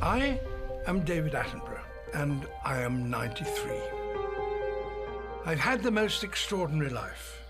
[0.00, 0.38] I
[0.86, 1.82] am David Attenborough,
[2.14, 3.72] and I am 93.
[5.44, 7.42] I've had the most extraordinary life.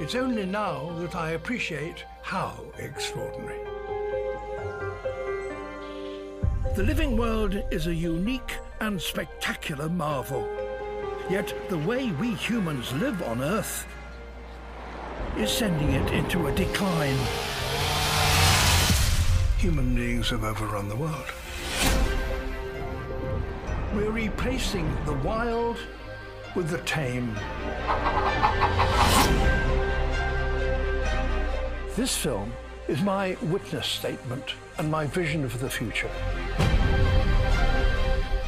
[0.00, 3.60] It's only now that I appreciate how extraordinary.
[6.74, 10.48] The living world is a unique and spectacular marvel.
[11.28, 13.86] Yet the way we humans live on Earth
[15.36, 17.18] is sending it into a decline.
[19.62, 21.32] Human beings have overrun the world.
[23.94, 25.76] We're replacing the wild
[26.56, 27.32] with the tame.
[31.94, 32.52] This film
[32.88, 36.10] is my witness statement and my vision for the future.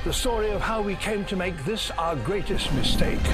[0.03, 3.25] The story of how we came to make this our greatest mistake.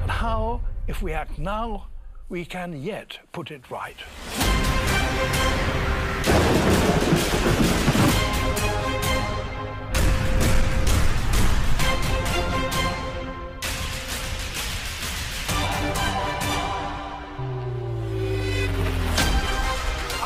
[0.00, 1.88] And how, if we act now,
[2.28, 3.96] we can yet put it right.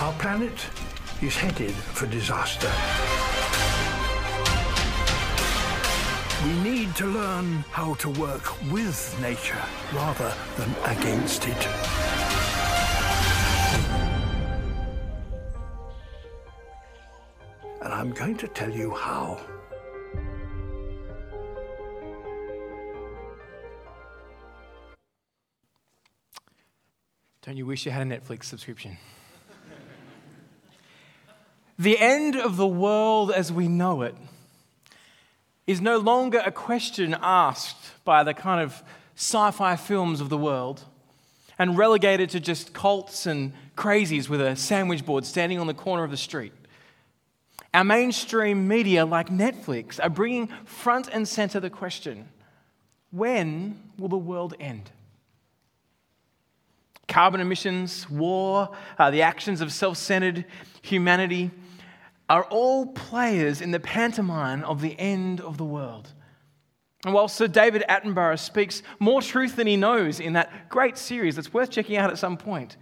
[0.03, 0.67] Our planet
[1.23, 2.71] is headed for disaster.
[6.45, 9.63] We need to learn how to work with nature
[9.93, 11.69] rather than against it.
[18.03, 19.39] I'm going to tell you how.
[27.43, 28.99] Don't you wish you had a Netflix subscription?
[31.79, 34.17] the end of the world as we know it
[35.69, 38.83] is no longer a question asked by the kind of
[39.15, 40.83] sci fi films of the world
[41.57, 46.03] and relegated to just cults and crazies with a sandwich board standing on the corner
[46.03, 46.53] of the street.
[47.75, 52.29] Our mainstream media, like Netflix, are bringing front and center the question
[53.11, 54.91] when will the world end?
[57.09, 60.47] Carbon emissions, war, uh, the actions of self centered
[60.81, 61.51] humanity
[62.29, 66.13] are all players in the pantomime of the end of the world.
[67.05, 71.37] And while Sir David Attenborough speaks more truth than he knows in that great series
[71.37, 72.77] that's worth checking out at some point,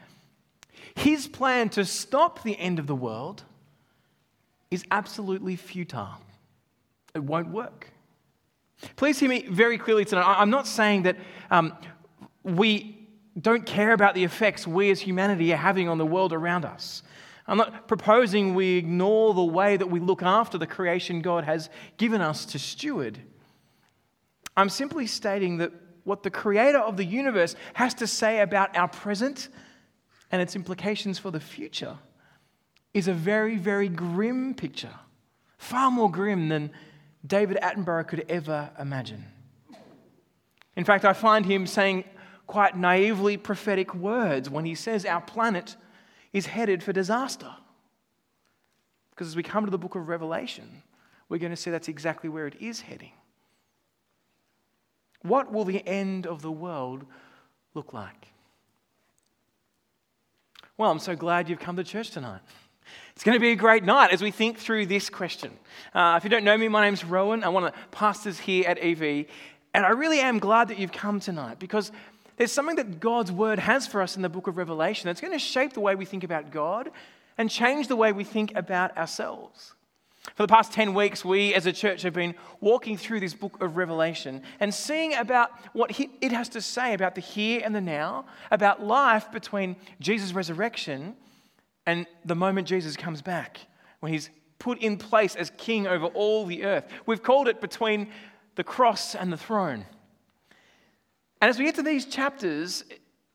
[0.94, 3.44] his plan to stop the end of the world
[4.70, 6.20] is absolutely futile.
[7.14, 7.90] It won't work.
[8.96, 10.24] Please hear me very clearly tonight.
[10.26, 11.16] I'm not saying that
[11.50, 11.76] um,
[12.42, 16.64] we don't care about the effects we as humanity are having on the world around
[16.64, 17.02] us.
[17.46, 21.68] I'm not proposing we ignore the way that we look after the creation God has
[21.96, 23.18] given us to steward.
[24.56, 25.72] I'm simply stating that
[26.04, 29.48] what the creator of the universe has to say about our present
[30.30, 31.98] and its implications for the future
[32.92, 34.94] is a very, very grim picture,
[35.58, 36.70] far more grim than
[37.26, 39.24] David Attenborough could ever imagine.
[40.76, 42.04] In fact, I find him saying
[42.46, 45.76] quite naively prophetic words when he says our planet
[46.32, 47.54] is headed for disaster.
[49.10, 50.82] Because as we come to the book of Revelation,
[51.28, 53.12] we're going to see that's exactly where it is heading.
[55.22, 57.04] What will the end of the world
[57.74, 58.28] look like?
[60.76, 62.40] Well, I'm so glad you've come to church tonight.
[63.20, 65.50] It's going to be a great night as we think through this question.
[65.92, 67.44] Uh, if you don't know me, my name's Rowan.
[67.44, 69.26] I'm one of the pastors here at EV.
[69.74, 71.92] And I really am glad that you've come tonight because
[72.38, 75.34] there's something that God's word has for us in the book of Revelation that's going
[75.34, 76.90] to shape the way we think about God
[77.36, 79.74] and change the way we think about ourselves.
[80.34, 83.62] For the past 10 weeks, we as a church have been walking through this book
[83.62, 85.90] of Revelation and seeing about what
[86.22, 91.16] it has to say about the here and the now, about life between Jesus' resurrection
[91.90, 93.58] and the moment Jesus comes back,
[93.98, 94.30] when he's
[94.60, 96.84] put in place as king over all the earth.
[97.04, 98.12] We've called it between
[98.54, 99.84] the cross and the throne.
[101.40, 102.84] And as we get to these chapters,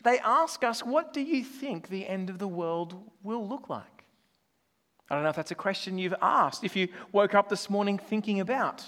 [0.05, 4.05] they ask us, What do you think the end of the world will look like?
[5.09, 7.97] I don't know if that's a question you've asked, if you woke up this morning
[7.97, 8.85] thinking about.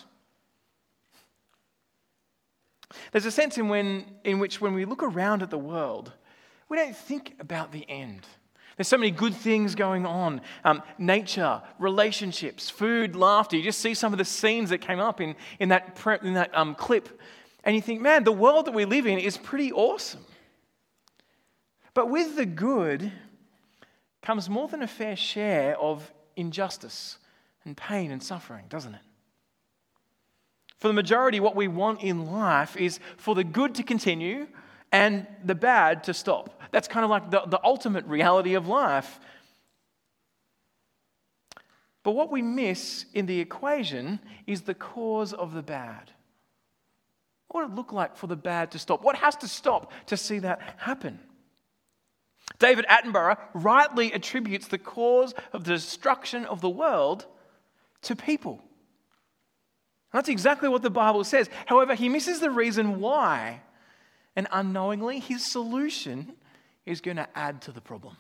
[3.12, 6.14] There's a sense in, when, in which, when we look around at the world,
[6.70, 8.26] we don't think about the end.
[8.78, 13.58] There's so many good things going on um, nature, relationships, food, laughter.
[13.58, 16.36] You just see some of the scenes that came up in, in that, pre- in
[16.36, 17.20] that um, clip,
[17.64, 20.24] and you think, man, the world that we live in is pretty awesome.
[21.94, 23.12] But with the good
[24.22, 27.18] comes more than a fair share of injustice
[27.66, 29.02] and pain and suffering, doesn't it?
[30.78, 34.48] For the majority, what we want in life is for the good to continue
[34.98, 36.60] and the bad to stop.
[36.72, 39.20] That's kind of like the, the ultimate reality of life.
[42.02, 46.10] But what we miss in the equation is the cause of the bad.
[47.50, 49.04] What would it look like for the bad to stop?
[49.04, 51.20] What has to stop to see that happen?
[52.58, 57.28] David Attenborough rightly attributes the cause of the destruction of the world
[58.02, 58.64] to people.
[60.12, 61.52] That's exactly what the Bible says.
[61.68, 63.62] However, he misses the reason why.
[64.38, 66.34] And unknowingly, his solution
[66.86, 68.16] is going to add to the problem.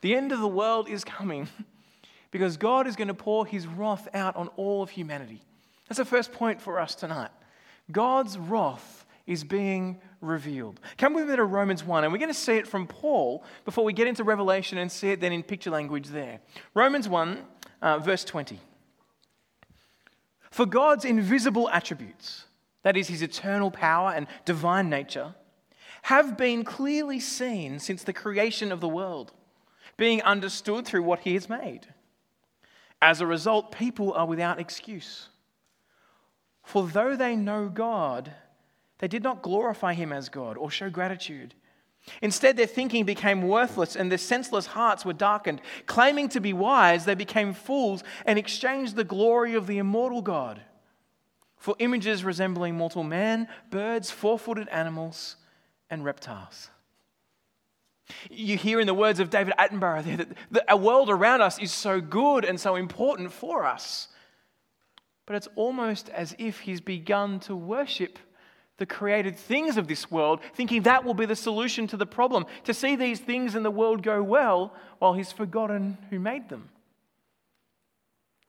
[0.00, 1.48] The end of the world is coming
[2.30, 5.42] because God is going to pour his wrath out on all of humanity.
[5.86, 7.28] That's the first point for us tonight.
[7.92, 10.80] God's wrath is being revealed.
[10.96, 13.84] Come with me to Romans 1, and we're going to see it from Paul before
[13.84, 16.40] we get into Revelation and see it then in picture language there.
[16.72, 17.38] Romans 1,
[17.82, 18.58] uh, verse 20.
[20.50, 22.46] For God's invisible attributes,
[22.82, 25.34] that is, his eternal power and divine nature,
[26.02, 29.32] have been clearly seen since the creation of the world,
[29.96, 31.86] being understood through what he has made.
[33.00, 35.28] As a result, people are without excuse.
[36.64, 38.32] For though they know God,
[38.98, 41.54] they did not glorify him as God or show gratitude.
[42.20, 45.60] Instead, their thinking became worthless and their senseless hearts were darkened.
[45.86, 50.60] Claiming to be wise, they became fools and exchanged the glory of the immortal God
[51.62, 55.36] for images resembling mortal man, birds, four footed animals,
[55.88, 56.70] and reptiles.
[58.28, 61.70] You hear in the words of David Attenborough there that the world around us is
[61.70, 64.08] so good and so important for us.
[65.24, 68.18] But it's almost as if he's begun to worship
[68.78, 72.44] the created things of this world, thinking that will be the solution to the problem,
[72.64, 76.70] to see these things in the world go well while he's forgotten who made them.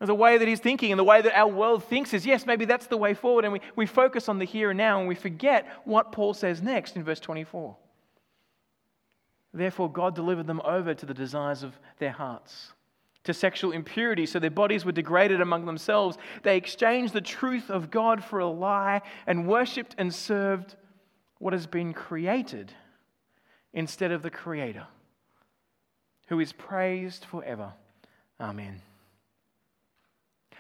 [0.04, 2.66] The way that he's thinking and the way that our world thinks is, yes, maybe
[2.66, 5.16] that's the way forward, and we, we focus on the here and now and we
[5.16, 7.78] forget what Paul says next in verse 24.
[9.54, 12.74] Therefore, God delivered them over to the desires of their hearts
[13.24, 16.18] to sexual impurity, so their bodies were degraded among themselves.
[16.42, 20.76] They exchanged the truth of God for a lie and worshipped and served
[21.40, 22.74] what has been created
[23.72, 24.86] instead of the Creator,
[26.28, 27.72] who is praised forever.
[28.42, 28.82] Amen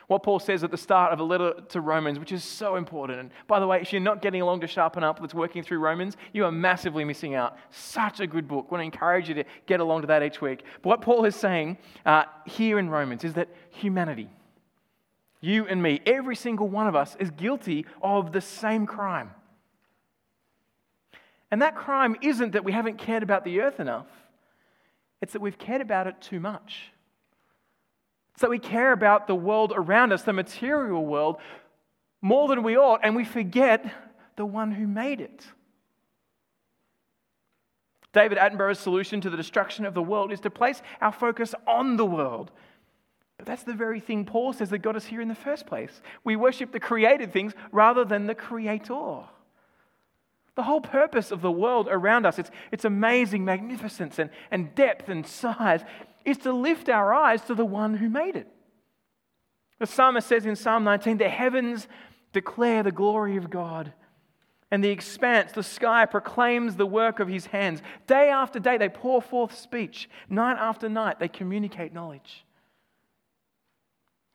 [0.07, 3.19] what Paul says at the start of a letter to Romans, which is so important.
[3.19, 5.79] And by the way, if you're not getting along to Sharpen Up that's working through
[5.79, 7.57] Romans, you are massively missing out.
[7.71, 8.67] Such a good book.
[8.69, 10.63] I want to encourage you to get along to that each week.
[10.81, 14.29] But what Paul is saying uh, here in Romans is that humanity,
[15.41, 19.31] you and me, every single one of us is guilty of the same crime.
[21.51, 24.07] And that crime isn't that we haven't cared about the earth enough,
[25.21, 26.92] it's that we've cared about it too much.
[28.37, 31.37] So we care about the world around us, the material world,
[32.21, 33.85] more than we ought, and we forget
[34.35, 35.45] the one who made it.
[38.13, 41.97] David Attenborough's solution to the destruction of the world is to place our focus on
[41.97, 42.51] the world.
[43.37, 46.01] But that's the very thing Paul says that got us here in the first place.
[46.23, 49.23] We worship the created things rather than the creator.
[50.55, 55.09] The whole purpose of the world around us, its, its amazing magnificence and, and depth
[55.09, 55.83] and size,
[56.25, 58.47] is to lift our eyes to the one who made it.
[59.79, 61.87] The psalmist says in Psalm 19, the heavens
[62.31, 63.93] declare the glory of God,
[64.71, 67.81] and the expanse, the sky, proclaims the work of his hands.
[68.07, 70.09] Day after day, they pour forth speech.
[70.29, 72.43] Night after night, they communicate knowledge.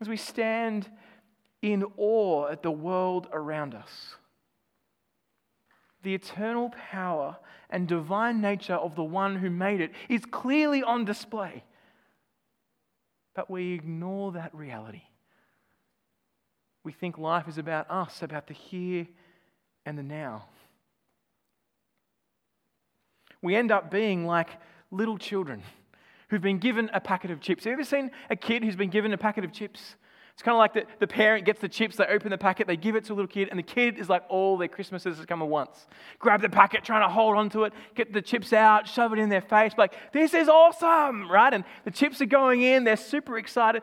[0.01, 0.89] As we stand
[1.61, 4.15] in awe at the world around us,
[6.03, 7.37] the eternal power
[7.71, 11.65] and divine nature of the one who made it is clearly on display
[13.39, 15.03] but we ignore that reality.
[16.83, 19.07] We think life is about us, about the here
[19.87, 20.47] and the now.
[23.41, 24.49] We end up being like
[24.91, 25.63] little children
[26.31, 27.63] who've been given a packet of chips.
[27.63, 29.95] Have you ever seen a kid who's been given a packet of chips?
[30.39, 32.77] It's kind of like the, the parent gets the chips, they open the packet, they
[32.77, 35.27] give it to a little kid, and the kid is like all their Christmases has
[35.27, 35.89] come at once.
[36.21, 39.31] Grab the packet, trying to hold onto it, get the chips out, shove it in
[39.31, 41.53] their face, like, this is awesome, right?
[41.53, 43.83] And the chips are going in, they're super excited.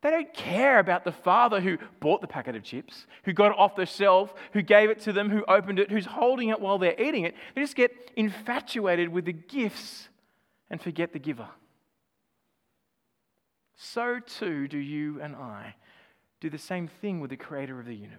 [0.00, 3.56] They don't care about the father who bought the packet of chips, who got it
[3.56, 6.78] off the shelf, who gave it to them, who opened it, who's holding it while
[6.78, 7.36] they're eating it.
[7.54, 10.08] They just get infatuated with the gifts
[10.68, 11.48] and forget the giver.
[13.76, 15.76] So too do you and I
[16.42, 18.18] do the same thing with the creator of the universe.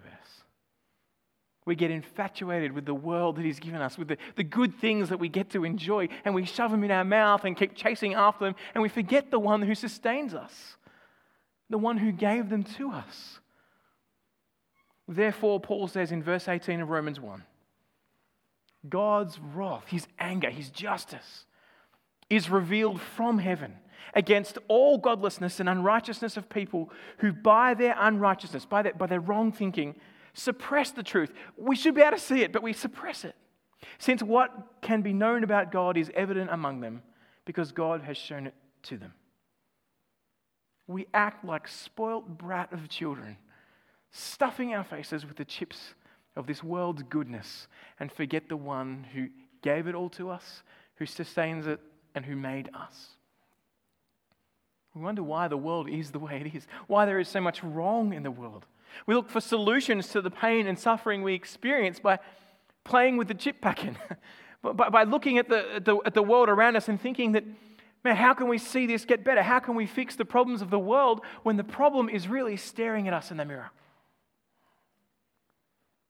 [1.66, 5.10] We get infatuated with the world that He's given us, with the, the good things
[5.10, 8.14] that we get to enjoy, and we shove them in our mouth and keep chasing
[8.14, 10.76] after them, and we forget the one who sustains us,
[11.68, 13.40] the one who gave them to us.
[15.06, 17.44] Therefore, Paul says in verse 18 of Romans 1
[18.88, 21.44] God's wrath, His anger, His justice
[22.30, 23.76] is revealed from heaven
[24.12, 29.20] against all godlessness and unrighteousness of people who, by their unrighteousness, by their, by their
[29.20, 29.94] wrong thinking,
[30.34, 31.32] suppress the truth.
[31.56, 33.34] We should be able to see it, but we suppress it.
[33.98, 34.50] Since what
[34.82, 37.02] can be known about God is evident among them
[37.44, 39.12] because God has shown it to them.
[40.86, 43.36] We act like spoilt brat of children,
[44.10, 45.94] stuffing our faces with the chips
[46.36, 47.68] of this world's goodness
[48.00, 49.28] and forget the one who
[49.62, 50.62] gave it all to us,
[50.96, 51.80] who sustains it,
[52.14, 53.08] and who made us.
[54.94, 57.62] We wonder why the world is the way it is, why there is so much
[57.64, 58.64] wrong in the world.
[59.06, 62.20] We look for solutions to the pain and suffering we experience by
[62.84, 63.94] playing with the chip packet,
[64.62, 67.44] by, by looking at the, at the, at the world around us and thinking that,
[68.04, 69.42] man, how can we see this get better?
[69.42, 73.08] How can we fix the problems of the world when the problem is really staring
[73.08, 73.70] at us in the mirror?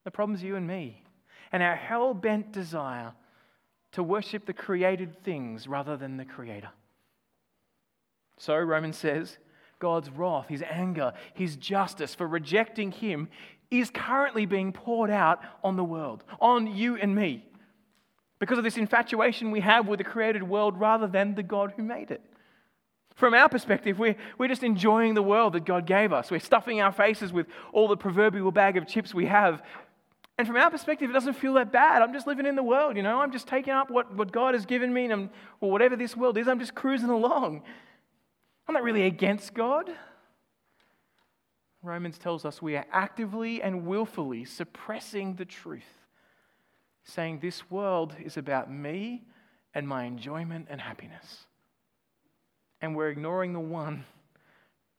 [0.04, 1.02] The problem's you and me,
[1.50, 3.14] and our hell bent desire
[3.92, 6.68] to worship the created things rather than the Creator.
[8.36, 9.38] So, Romans says,
[9.78, 13.28] God's wrath, his anger, his justice for rejecting him
[13.70, 17.44] is currently being poured out on the world, on you and me,
[18.38, 21.82] because of this infatuation we have with the created world rather than the God who
[21.82, 22.22] made it.
[23.14, 26.30] From our perspective, we're, we're just enjoying the world that God gave us.
[26.30, 29.62] We're stuffing our faces with all the proverbial bag of chips we have.
[30.36, 32.02] And from our perspective, it doesn't feel that bad.
[32.02, 33.20] I'm just living in the world, you know.
[33.20, 36.36] I'm just taking up what, what God has given me, and I'm, whatever this world
[36.36, 37.62] is, I'm just cruising along.
[38.66, 39.90] I'm not really against God.
[41.82, 45.82] Romans tells us we are actively and willfully suppressing the truth,
[47.04, 49.22] saying this world is about me
[49.74, 51.44] and my enjoyment and happiness.
[52.80, 54.04] And we're ignoring the one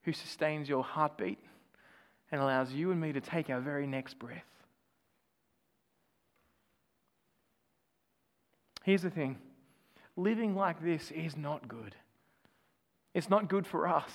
[0.04, 1.40] who sustains your heartbeat
[2.32, 4.46] and allows you and me to take our very next breath.
[8.84, 9.40] Here's the thing
[10.16, 11.96] living like this is not good.
[13.16, 14.12] It's not good for us,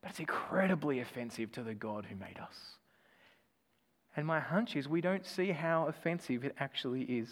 [0.00, 2.56] but it's incredibly offensive to the God who made us.
[4.16, 7.28] And my hunch is we don't see how offensive it actually is.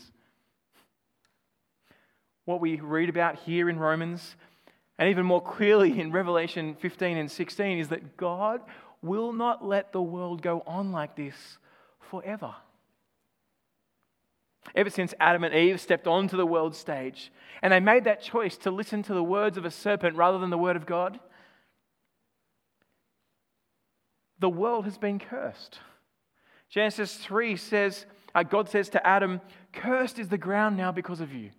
[2.44, 4.34] What we read about here in Romans,
[4.98, 8.60] and even more clearly in Revelation 15 and 16, is that God
[9.00, 11.58] will not let the world go on like this
[12.10, 12.52] forever.
[14.78, 17.32] Ever since Adam and Eve stepped onto the world stage
[17.62, 20.50] and they made that choice to listen to the words of a serpent rather than
[20.50, 21.18] the word of God,
[24.38, 25.80] the world has been cursed.
[26.70, 28.06] Genesis 3 says,
[28.36, 29.40] uh, God says to Adam,
[29.72, 31.50] Cursed is the ground now because of you.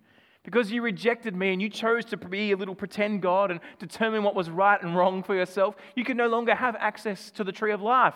[0.42, 4.22] Because you rejected me and you chose to be a little pretend God and determine
[4.22, 7.52] what was right and wrong for yourself, you can no longer have access to the
[7.52, 8.14] tree of life.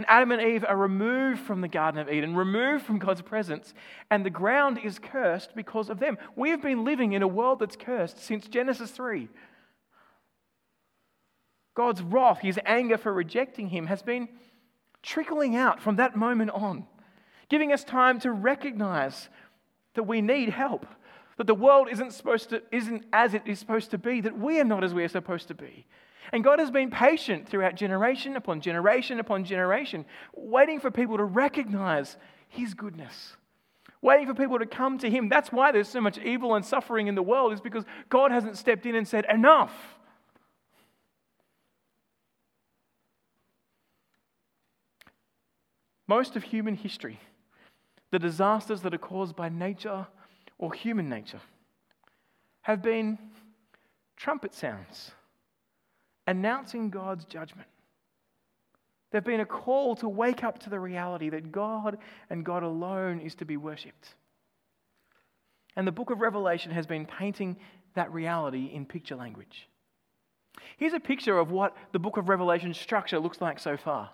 [0.00, 3.74] And Adam and Eve are removed from the Garden of Eden, removed from God's presence,
[4.10, 6.16] and the ground is cursed because of them.
[6.34, 9.28] We have been living in a world that's cursed since Genesis 3.
[11.74, 14.30] God's wrath, his anger for rejecting him, has been
[15.02, 16.86] trickling out from that moment on,
[17.50, 19.28] giving us time to recognize
[19.96, 20.86] that we need help,
[21.36, 24.58] that the world isn't, supposed to, isn't as it is supposed to be, that we
[24.60, 25.84] are not as we are supposed to be.
[26.32, 31.24] And God has been patient throughout generation upon generation upon generation, waiting for people to
[31.24, 32.16] recognize
[32.48, 33.36] His goodness,
[34.00, 35.28] waiting for people to come to Him.
[35.28, 38.56] That's why there's so much evil and suffering in the world, is because God hasn't
[38.56, 39.72] stepped in and said, Enough.
[46.06, 47.20] Most of human history,
[48.10, 50.08] the disasters that are caused by nature
[50.58, 51.40] or human nature,
[52.62, 53.16] have been
[54.16, 55.12] trumpet sounds
[56.30, 57.66] announcing God's judgment.
[59.10, 61.98] They've been a call to wake up to the reality that God
[62.30, 64.14] and God alone is to be worshipped.
[65.74, 67.56] And the book of Revelation has been painting
[67.94, 69.68] that reality in picture language.
[70.76, 74.10] Here's a picture of what the book of Revelation structure looks like so far.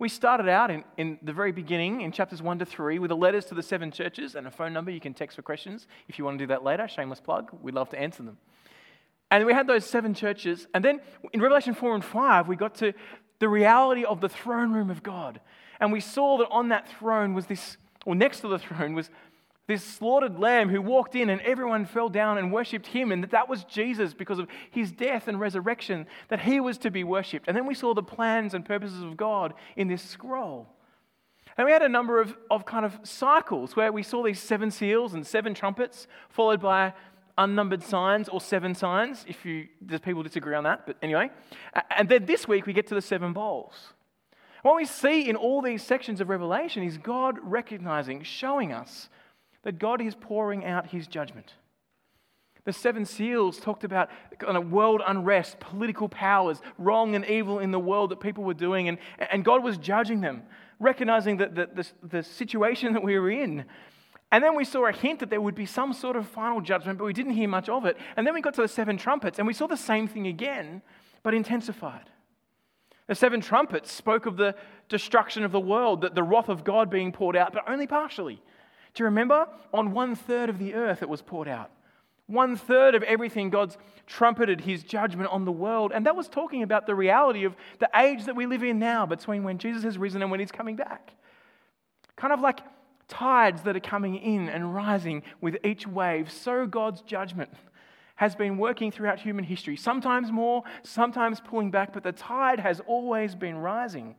[0.00, 3.16] We started out in, in the very beginning, in chapters 1 to 3, with the
[3.16, 6.18] letters to the seven churches and a phone number you can text for questions if
[6.18, 6.88] you want to do that later.
[6.88, 7.52] Shameless plug.
[7.62, 8.38] We'd love to answer them.
[9.32, 10.66] And we had those seven churches.
[10.74, 11.00] And then
[11.32, 12.92] in Revelation 4 and 5, we got to
[13.38, 15.40] the reality of the throne room of God.
[15.80, 19.08] And we saw that on that throne was this, or next to the throne was
[19.66, 23.10] this slaughtered lamb who walked in and everyone fell down and worshipped him.
[23.10, 26.90] And that that was Jesus because of his death and resurrection, that he was to
[26.90, 27.48] be worshipped.
[27.48, 30.68] And then we saw the plans and purposes of God in this scroll.
[31.56, 34.70] And we had a number of, of kind of cycles where we saw these seven
[34.70, 36.92] seals and seven trumpets, followed by
[37.38, 41.30] unnumbered signs or seven signs, if you, there's people disagree on that, but anyway.
[41.96, 43.74] And then this week we get to the seven bowls.
[44.62, 49.08] What we see in all these sections of Revelation is God recognizing, showing us
[49.62, 51.54] that God is pouring out his judgment.
[52.64, 54.08] The seven seals talked about
[54.38, 58.54] kind of world unrest, political powers, wrong and evil in the world that people were
[58.54, 60.44] doing, and, and God was judging them,
[60.78, 63.64] recognizing that the, the, the situation that we were in.
[64.32, 66.98] And then we saw a hint that there would be some sort of final judgment,
[66.98, 67.98] but we didn't hear much of it.
[68.16, 70.80] And then we got to the seven trumpets, and we saw the same thing again,
[71.22, 72.08] but intensified.
[73.08, 74.54] The seven trumpets spoke of the
[74.88, 78.36] destruction of the world, that the wrath of God being poured out, but only partially.
[78.94, 79.46] Do you remember?
[79.74, 81.70] On one third of the earth it was poured out.
[82.26, 85.92] One third of everything, God's trumpeted his judgment on the world.
[85.94, 89.04] And that was talking about the reality of the age that we live in now,
[89.04, 91.12] between when Jesus has risen and when he's coming back.
[92.16, 92.60] Kind of like
[93.12, 97.50] tides that are coming in and rising with each wave, so God's judgment
[98.16, 102.80] has been working throughout human history, sometimes more, sometimes pulling back, but the tide has
[102.86, 104.14] always been rising.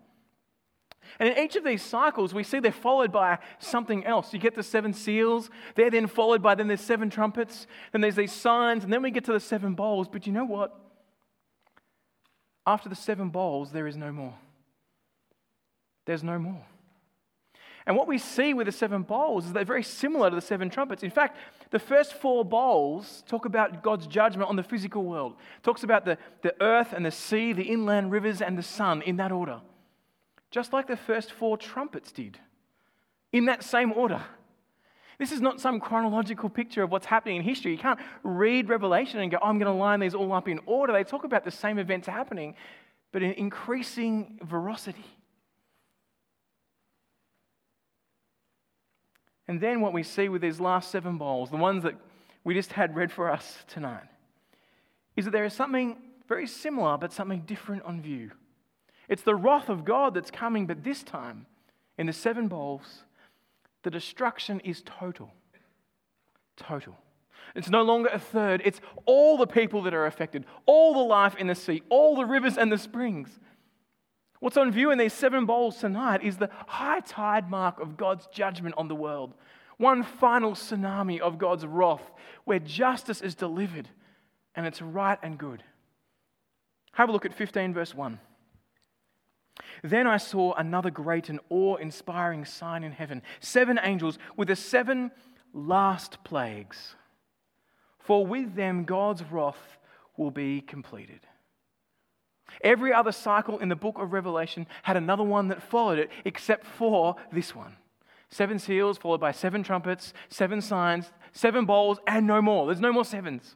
[1.19, 4.31] And in each of these cycles, we see they're followed by something else.
[4.31, 8.15] You get the seven seals, they're then followed by then there's seven trumpets, then there's
[8.15, 10.07] these signs, and then we get to the seven bowls.
[10.07, 10.79] But you know what?
[12.67, 14.35] After the seven bowls, there is no more.
[16.05, 16.65] There's no more.
[17.85, 20.69] And what we see with the seven bowls is they're very similar to the seven
[20.69, 21.03] trumpets.
[21.03, 21.37] In fact,
[21.71, 25.33] the first four bowls talk about God's judgment on the physical world.
[25.57, 29.01] It talks about the, the earth and the sea, the inland rivers and the sun
[29.01, 29.59] in that order
[30.53, 32.37] just like the first four trumpets did,
[33.31, 34.21] in that same order.
[35.17, 37.71] This is not some chronological picture of what's happening in history.
[37.71, 40.59] You can't read Revelation and go, oh, I'm going to line these all up in
[40.67, 40.93] order.
[40.93, 42.53] They talk about the same events happening,
[43.11, 45.05] but in increasing veracity.
[49.47, 51.95] And then what we see with these last seven bowls, the ones that
[52.43, 54.07] we just had read for us tonight,
[55.15, 55.97] is that there is something
[56.27, 58.31] very similar but something different on view.
[59.09, 61.45] It's the wrath of God that's coming, but this time,
[61.97, 63.03] in the seven bowls,
[63.83, 65.33] the destruction is total.
[66.55, 66.95] Total.
[67.55, 71.35] It's no longer a third, it's all the people that are affected, all the life
[71.35, 73.39] in the sea, all the rivers and the springs.
[74.43, 78.27] What's on view in these seven bowls tonight is the high tide mark of God's
[78.27, 79.34] judgment on the world.
[79.77, 82.12] One final tsunami of God's wrath
[82.43, 83.88] where justice is delivered
[84.53, 85.63] and it's right and good.
[86.91, 88.19] Have a look at 15, verse 1.
[89.82, 94.58] Then I saw another great and awe inspiring sign in heaven seven angels with the
[94.58, 95.12] seven
[95.53, 96.95] last plagues.
[97.97, 99.77] For with them God's wrath
[100.17, 101.21] will be completed.
[102.61, 106.65] Every other cycle in the book of Revelation had another one that followed it, except
[106.65, 107.77] for this one.
[108.29, 112.65] Seven seals, followed by seven trumpets, seven signs, seven bowls, and no more.
[112.65, 113.55] There's no more sevens.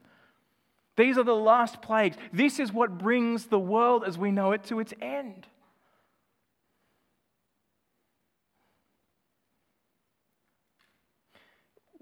[0.95, 2.17] These are the last plagues.
[2.31, 5.47] This is what brings the world as we know it to its end.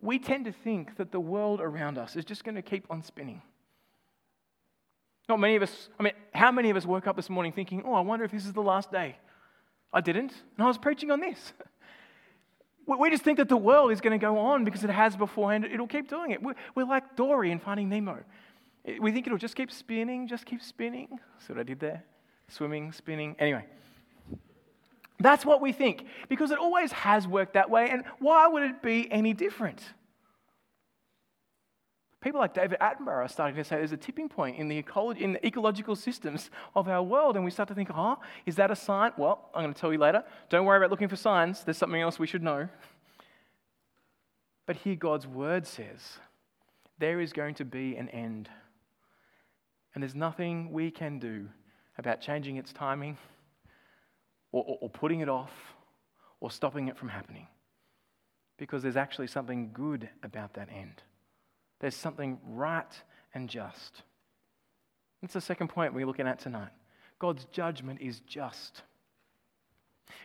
[0.05, 3.01] we tend to think that the world around us is just going to keep on
[3.01, 3.41] spinning.
[5.27, 7.83] Not many of us, I mean, how many of us woke up this morning thinking,
[7.85, 9.17] oh, I wonder if this is the last day?
[9.91, 11.53] I didn't, and I was preaching on this.
[12.87, 15.65] We just think that the world is going to go on because it has beforehand.
[15.65, 16.39] It'll keep doing it.
[16.75, 18.19] We're like Dory in Finding Nemo.
[18.99, 21.19] We think it'll just keep spinning, just keep spinning.
[21.39, 22.03] See what I did there?
[22.47, 23.35] Swimming, spinning.
[23.39, 23.65] Anyway,
[25.19, 27.89] that's what we think because it always has worked that way.
[27.89, 29.81] And why would it be any different?
[32.25, 35.23] People like David Attenborough are starting to say there's a tipping point in the, ecology,
[35.23, 38.71] in the ecological systems of our world, and we start to think, oh, is that
[38.71, 39.11] a sign?
[39.15, 40.23] Well, I'm going to tell you later.
[40.49, 42.67] Don't worry about looking for signs, there's something else we should know.
[44.65, 46.17] But here God's word says
[46.97, 48.49] there is going to be an end,
[49.93, 51.47] and there's nothing we can do
[51.99, 53.19] about changing its timing
[54.51, 55.51] or, or, or putting it off
[56.39, 57.45] or stopping it from happening
[58.57, 61.03] because there's actually something good about that end.
[61.79, 63.01] There's something right
[63.33, 64.03] and just.
[65.21, 66.71] That's the second point we're looking at tonight.
[67.19, 68.83] God's judgment is just.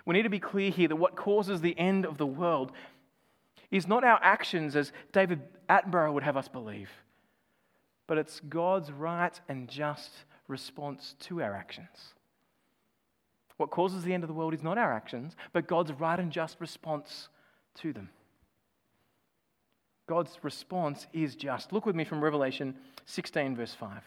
[0.04, 2.72] We need to be clear here that what causes the end of the world
[3.70, 6.90] is not our actions, as David Attenborough would have us believe,
[8.06, 10.10] but it's God's right and just
[10.48, 12.14] response to our actions.
[13.56, 16.32] What causes the end of the world is not our actions, but God's right and
[16.32, 17.28] just response
[17.76, 18.08] to them.
[20.10, 21.72] God's response is just.
[21.72, 22.74] Look with me from Revelation
[23.06, 24.02] 16, verse 5.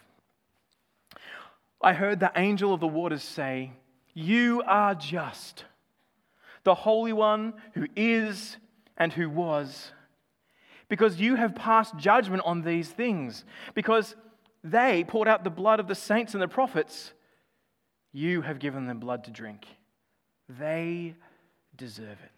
[1.82, 3.72] I heard the angel of the waters say,
[4.14, 5.64] You are just,
[6.66, 8.58] the Holy One who is
[8.98, 9.94] and who was,
[10.90, 14.18] because you have passed judgment on these things, because
[14.62, 17.14] they poured out the blood of the saints and the prophets
[18.12, 19.66] you have given them blood to drink.
[20.50, 21.16] They
[21.78, 22.33] deserve it.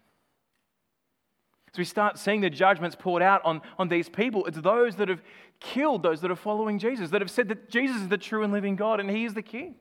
[1.77, 5.21] We start seeing the judgments poured out on, on these people, it's those that have
[5.59, 8.51] killed those that are following Jesus, that have said that Jesus is the true and
[8.51, 9.75] living God and He is the King.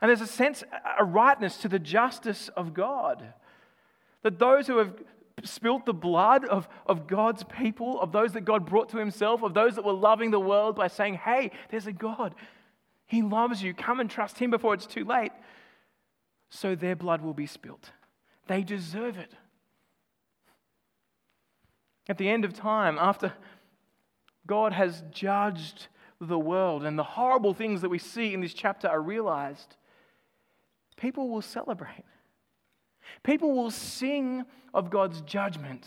[0.00, 0.64] And there's a sense,
[0.98, 3.34] a rightness to the justice of God.
[4.22, 4.94] That those who have
[5.44, 9.54] spilt the blood of, of God's people, of those that God brought to Himself, of
[9.54, 12.34] those that were loving the world by saying, hey, there's a God.
[13.06, 13.74] He loves you.
[13.74, 15.32] Come and trust Him before it's too late.
[16.50, 17.90] So their blood will be spilt.
[18.46, 19.32] They deserve it.
[22.08, 23.32] At the end of time, after
[24.46, 25.86] God has judged
[26.20, 29.76] the world and the horrible things that we see in this chapter are realized,
[30.96, 32.04] people will celebrate.
[33.22, 35.84] People will sing of God's judgment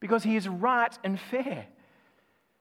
[0.00, 1.66] because He is right and fair,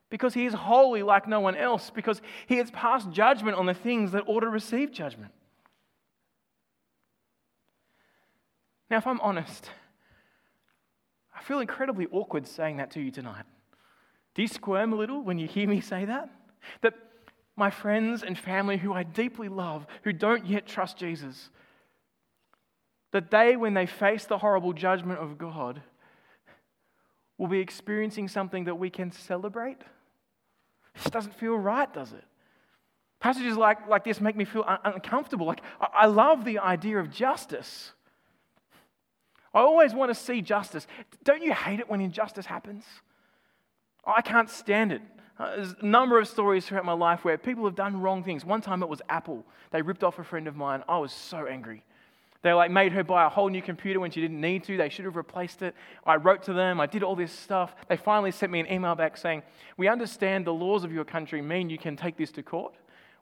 [0.10, 3.74] because He is holy like no one else, because He has passed judgment on the
[3.74, 5.32] things that ought to receive judgment.
[8.90, 9.70] Now, if I'm honest,
[11.36, 13.46] I feel incredibly awkward saying that to you tonight.
[14.34, 16.30] Do you squirm a little when you hear me say that?
[16.82, 16.94] That
[17.56, 21.50] my friends and family who I deeply love, who don't yet trust Jesus,
[23.12, 25.82] that they, when they face the horrible judgment of God,
[27.38, 29.78] will be experiencing something that we can celebrate?
[30.96, 32.24] This doesn't feel right, does it?
[33.20, 35.48] Passages like, like this make me feel un- uncomfortable.
[35.48, 37.92] Like, I-, I love the idea of justice.
[39.56, 40.86] I always want to see justice.
[41.24, 42.84] Don't you hate it when injustice happens?
[44.06, 45.02] I can't stand it.
[45.40, 48.44] Uh, there's a number of stories throughout my life where people have done wrong things.
[48.44, 49.46] One time it was Apple.
[49.72, 50.84] They ripped off a friend of mine.
[50.90, 51.84] I was so angry.
[52.42, 54.78] They like made her buy a whole new computer when she didn't need to.
[54.78, 55.74] They should have replaced it.
[56.06, 56.80] I wrote to them.
[56.80, 57.76] I did all this stuff.
[57.88, 59.42] They finally sent me an email back saying,
[59.78, 62.76] "We understand the laws of your country mean you can take this to court.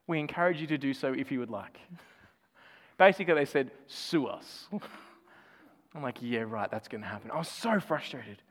[0.07, 1.79] We encourage you to do so if you would like."
[2.97, 4.67] Basically, they said, "Sue us."
[5.95, 6.69] I'm like, "Yeah, right.
[6.69, 8.41] That's going to happen." I was so frustrated.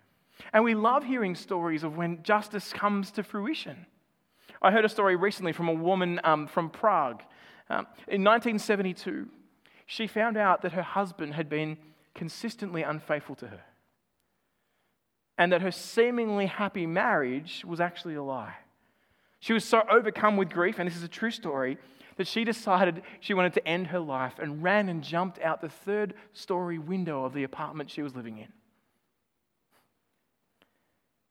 [0.52, 3.87] And we love hearing stories of when justice comes to fruition.
[4.61, 7.22] I heard a story recently from a woman um, from Prague.
[7.68, 9.28] Um, in 1972,
[9.87, 11.76] she found out that her husband had been
[12.14, 13.62] consistently unfaithful to her
[15.38, 18.55] and that her seemingly happy marriage was actually a lie.
[19.40, 21.78] She was so overcome with grief, and this is a true story,
[22.16, 25.68] that she decided she wanted to end her life and ran and jumped out the
[25.68, 28.53] third story window of the apartment she was living in.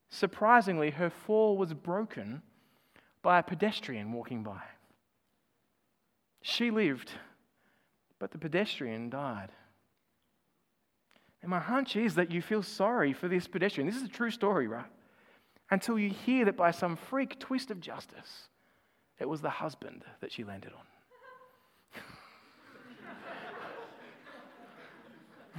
[0.10, 2.42] Surprisingly, her fall was broken
[3.22, 4.62] by a pedestrian walking by.
[6.42, 7.12] She lived
[8.22, 9.50] but the pedestrian died.
[11.42, 13.88] And my hunch is that you feel sorry for this pedestrian.
[13.90, 14.86] This is a true story, right?
[15.72, 18.48] Until you hear that by some freak twist of justice,
[19.22, 20.82] it was the husband that she landed on.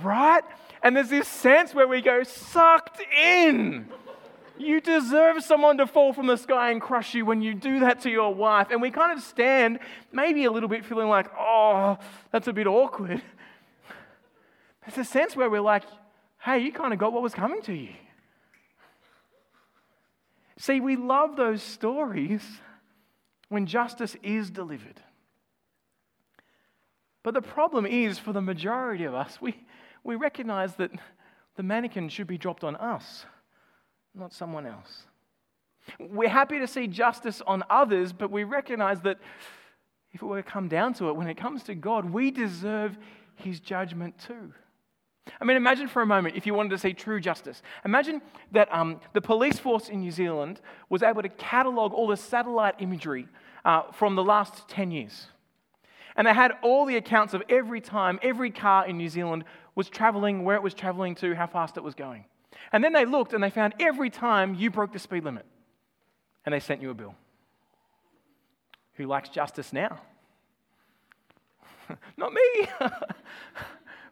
[0.02, 0.42] right?
[0.82, 3.88] And there's this sense where we go sucked in.
[4.58, 8.00] You deserve someone to fall from the sky and crush you when you do that
[8.00, 8.68] to your wife.
[8.72, 9.78] And we kind of stand,
[10.10, 11.98] maybe a little bit feeling like, oh,
[12.32, 13.22] that's a bit awkward.
[14.84, 15.84] There's a sense where we're like,
[16.40, 17.94] hey, you kind of got what was coming to you.
[20.58, 22.42] See, we love those stories
[23.52, 25.00] when justice is delivered.
[27.22, 29.64] But the problem is, for the majority of us, we,
[30.02, 30.90] we recognize that
[31.56, 33.26] the mannequin should be dropped on us
[34.14, 35.04] not someone else.
[35.98, 39.18] We're happy to see justice on others, but we recognize that
[40.12, 42.98] if it were to come down to it, when it comes to God, we deserve
[43.36, 44.52] his judgment too.
[45.40, 47.62] I mean, imagine for a moment if you wanted to see true justice.
[47.84, 52.16] Imagine that um, the police force in New Zealand was able to catalogue all the
[52.16, 53.28] satellite imagery
[53.64, 55.28] uh, from the last 10 years.
[56.16, 59.88] And they had all the accounts of every time every car in New Zealand was
[59.88, 62.24] traveling, where it was traveling to, how fast it was going.
[62.72, 65.46] And then they looked and they found every time you broke the speed limit.
[66.44, 67.14] And they sent you a bill.
[68.94, 70.00] Who likes justice now?
[72.16, 72.68] Not me.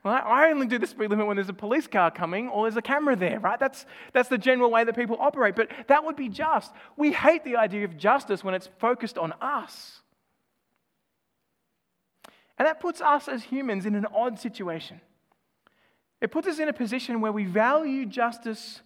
[0.02, 2.76] well, I only do the speed limit when there's a police car coming or there's
[2.76, 3.60] a camera there, right?
[3.60, 5.56] That's, that's the general way that people operate.
[5.56, 6.72] But that would be just.
[6.96, 10.00] We hate the idea of justice when it's focused on us.
[12.58, 15.00] And that puts us as humans in an odd situation.
[16.20, 18.80] It puts us in a position where we value justice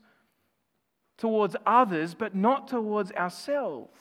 [1.16, 4.00] towards others, but not towards ourselves.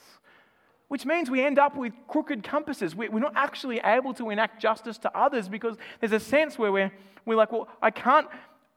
[0.94, 2.96] Which means we end up with crooked compasses.
[2.96, 6.92] We're not actually able to enact justice to others because there's a sense where we're,
[7.26, 8.28] we're like, well, I can't,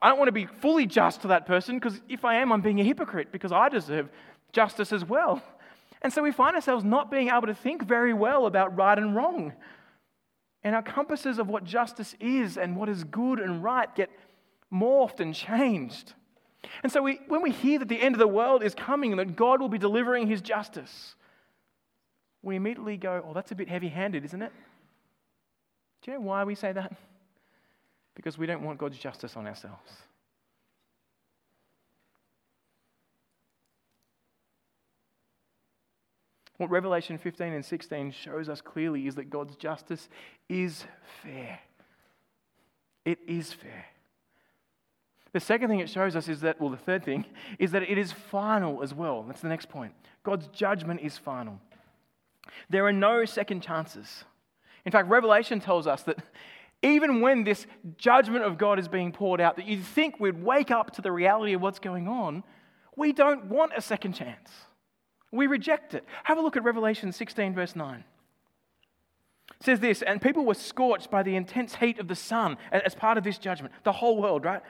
[0.01, 2.63] I don't want to be fully just to that person because if I am, I'm
[2.63, 4.09] being a hypocrite because I deserve
[4.51, 5.43] justice as well.
[6.01, 9.15] And so we find ourselves not being able to think very well about right and
[9.15, 9.53] wrong.
[10.63, 14.09] And our compasses of what justice is and what is good and right get
[14.73, 16.15] morphed and changed.
[16.83, 19.19] And so we, when we hear that the end of the world is coming and
[19.19, 21.15] that God will be delivering his justice,
[22.47, 24.53] we immediately go, oh, that's a bit heavy handed, isn't it?
[26.03, 26.97] Do you know why we say that?
[28.15, 29.91] Because we don't want God's justice on ourselves.
[36.59, 40.09] What Revelation 15 and 16 shows us clearly is that God's justice
[40.49, 40.85] is
[41.25, 41.59] fair.
[43.05, 43.87] It is fair.
[45.33, 47.25] The second thing it shows us is that, well, the third thing
[47.59, 49.25] is that it is final as well.
[49.25, 49.93] That's the next point.
[50.23, 51.61] God's judgment is final.
[52.71, 54.25] There are no second chances.
[54.85, 56.19] In fact, Revelation tells us that
[56.83, 60.71] even when this judgment of God is being poured out, that you'd think we'd wake
[60.71, 62.45] up to the reality of what's going on,
[62.97, 64.51] we don't want a second chance.
[65.33, 66.05] We reject it.
[66.25, 68.05] Have a look at Revelation 16, verse 9.
[69.61, 72.95] It says this, and people were scorched by the intense heat of the sun as
[72.95, 74.63] part of this judgment, the whole world, right?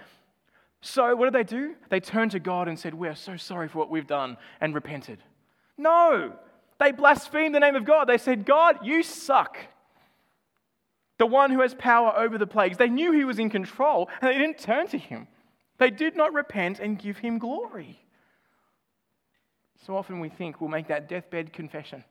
[0.80, 1.74] So, what did they do?
[1.90, 4.74] They turned to God and said, We are so sorry for what we've done and
[4.74, 5.18] repented.
[5.76, 6.32] No,
[6.78, 8.06] they blasphemed the name of God.
[8.06, 9.56] They said, God, you suck.
[11.18, 12.76] The one who has power over the plagues.
[12.76, 15.28] They knew he was in control and they didn't turn to him.
[15.78, 18.00] They did not repent and give him glory.
[19.86, 22.04] So often we think we'll make that deathbed confession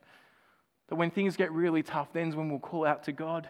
[0.87, 3.49] that when things get really tough, then's when we'll call out to God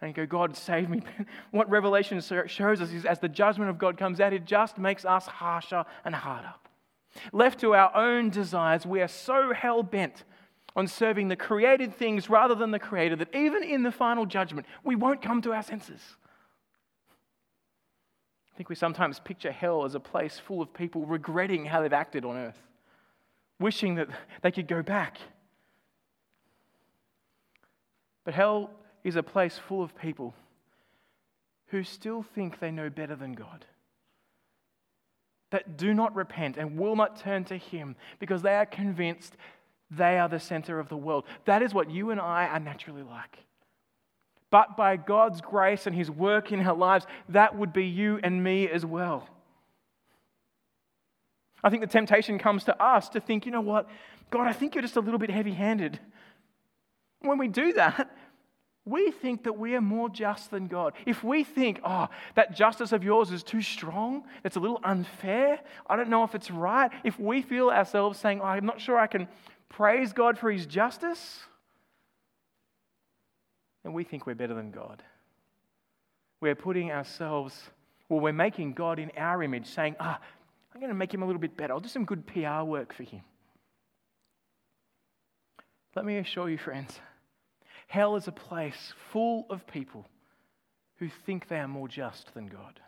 [0.00, 1.02] and go, God, save me.
[1.52, 5.04] what Revelation shows us is as the judgment of God comes out, it just makes
[5.04, 6.54] us harsher and harder.
[7.32, 10.24] Left to our own desires, we are so hell bent
[10.74, 14.66] on serving the created things rather than the Creator that even in the final judgment,
[14.84, 16.00] we won't come to our senses.
[18.52, 21.92] I think we sometimes picture hell as a place full of people regretting how they've
[21.92, 22.62] acted on earth,
[23.58, 24.08] wishing that
[24.42, 25.18] they could go back.
[28.24, 28.70] But hell
[29.04, 30.34] is a place full of people
[31.68, 33.64] who still think they know better than God,
[35.50, 39.36] that do not repent and will not turn to Him because they are convinced
[39.96, 41.24] they are the center of the world.
[41.44, 43.38] That is what you and I are naturally like.
[44.50, 48.42] But by God's grace and His work in our lives, that would be you and
[48.42, 49.28] me as well.
[51.64, 53.88] I think the temptation comes to us to think, you know what,
[54.30, 55.98] God, I think you're just a little bit heavy handed.
[57.20, 58.10] When we do that,
[58.84, 60.94] we think that we are more just than God.
[61.06, 65.60] If we think, oh, that justice of yours is too strong, it's a little unfair,
[65.86, 68.98] I don't know if it's right, if we feel ourselves saying, oh, I'm not sure
[68.98, 69.28] I can
[69.72, 71.40] praise God for his justice,
[73.82, 75.02] then we think we're better than God.
[76.40, 77.60] We're putting ourselves,
[78.08, 80.20] well, we're making God in our image, saying, ah,
[80.74, 81.72] I'm going to make him a little bit better.
[81.72, 83.22] I'll do some good PR work for him.
[85.94, 86.98] Let me assure you, friends
[87.86, 90.06] Hell is a place full of people
[90.96, 92.80] who think they are more just than God,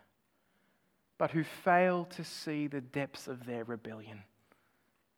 [1.17, 4.23] but who fail to see the depths of their rebellion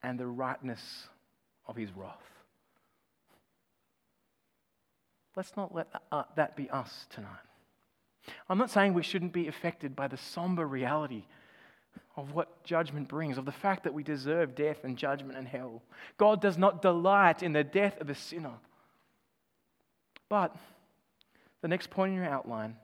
[0.03, 1.07] and the rightness
[1.67, 2.15] of his wrath.
[5.35, 7.29] Let's not let uh, that be us tonight.
[8.49, 11.23] I'm not saying we shouldn't be affected by the somber reality
[12.15, 15.83] of what judgment brings, of the fact that we deserve death and judgment and hell.
[16.17, 18.55] God does not delight in the death of a sinner.
[20.27, 20.55] But
[21.61, 22.75] the next point in your outline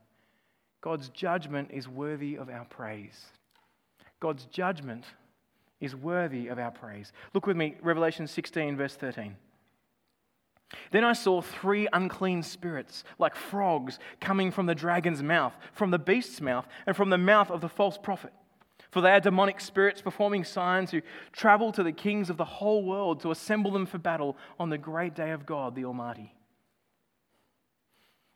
[0.82, 3.26] God's judgment is worthy of our praise.
[4.20, 5.06] God's judgment
[5.84, 7.12] is worthy of our praise.
[7.34, 9.36] Look with me, Revelation 16, verse 13.
[10.92, 16.00] Then I saw three unclean spirits, like frogs, coming from the dragon's mouth, from the
[16.00, 18.34] beast's mouth, and from the mouth of the false prophet.
[18.90, 22.84] For they are demonic spirits performing signs who travel to the kings of the whole
[22.84, 26.34] world to assemble them for battle on the great day of God the Almighty.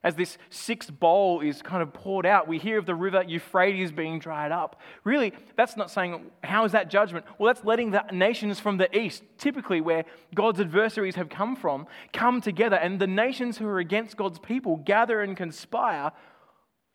[0.08, 3.92] As this sixth bowl is kind of poured out, we hear of the river Euphrates
[3.92, 4.80] being dried up.
[5.04, 7.26] Really, that's not saying, how is that judgment?
[7.38, 11.88] Well, that's letting the nations from the east, typically where God's adversaries have come from,
[12.14, 12.78] come together.
[12.78, 16.14] And the nations who are against God's people gather and conspire,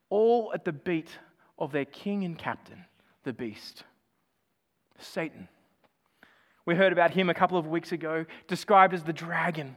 [0.08, 1.18] all at the beat
[1.58, 2.86] of their king and captain,
[3.24, 3.84] the beast,
[4.98, 5.48] Satan.
[6.64, 9.76] We heard about him a couple of weeks ago, described as the dragon